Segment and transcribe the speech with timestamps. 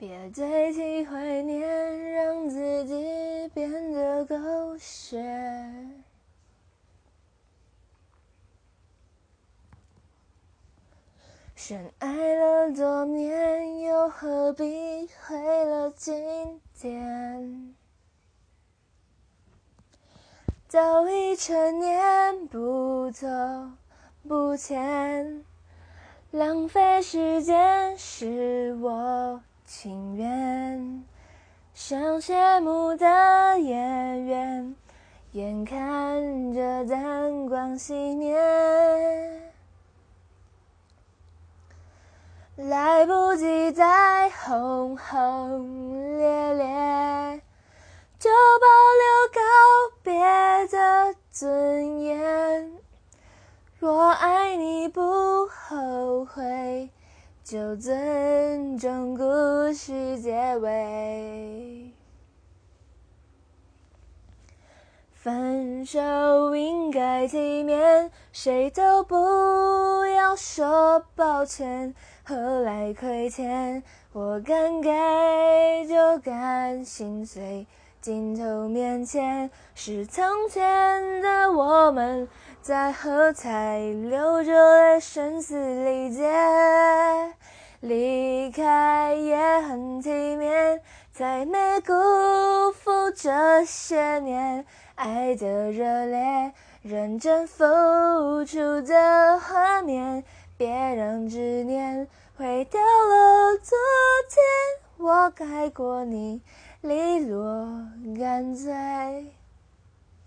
[0.00, 5.22] 别堆积怀念，让自己变得狗血。
[11.54, 17.74] 深爱了多年，又何必毁了经典？
[20.66, 23.28] 早已成年，不走
[24.26, 25.44] 不牵，
[26.30, 29.42] 浪费时间是我
[29.72, 31.04] 情愿。
[31.72, 33.06] 像谢幕的
[33.60, 34.74] 演员，
[35.30, 38.36] 眼看着灯光熄灭，
[42.56, 47.40] 来不及再轰轰烈烈，
[48.18, 48.28] 就
[48.58, 48.66] 保
[48.98, 49.40] 留告
[50.02, 52.72] 别的尊严。
[53.78, 56.90] 若爱你不后悔，
[57.42, 61.92] 就尊重故事结尾。
[65.14, 69.14] 分手应该体面，谁都不
[70.06, 71.94] 要说抱歉。
[72.24, 73.82] 何来亏欠？
[74.12, 74.90] 我敢给
[75.86, 77.66] 就敢心碎。
[78.00, 82.26] 镜头面前是从前的我们，
[82.62, 84.52] 在喝彩，流着
[84.94, 86.26] 泪，声嘶力竭。
[87.80, 90.80] 离开也很体面，
[91.12, 91.92] 才没辜
[92.72, 94.64] 负这些年
[94.94, 97.64] 爱的热烈，认真付
[98.44, 100.22] 出的画面。
[100.58, 102.06] 别让执念
[102.36, 103.78] 毁掉了昨
[104.28, 106.42] 天，我该过你。
[106.82, 107.66] 利落
[108.18, 109.39] 干脆。